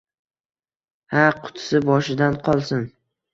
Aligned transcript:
—Ha... 1.15 1.21
qutisi 1.43 1.83
boshidan 1.91 2.41
qolsin! 2.49 2.83